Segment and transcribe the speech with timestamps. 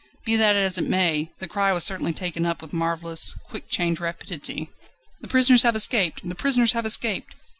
[0.25, 3.99] Be that as it may, the cry was certainly taken up with marvellous, quick change
[3.99, 4.67] rapidity.
[5.19, 6.27] "The prisoners have escaped!
[6.27, 7.35] The prisoners have escaped!"